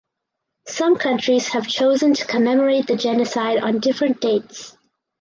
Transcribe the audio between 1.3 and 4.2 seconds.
have chosen to commemorate the genocide on different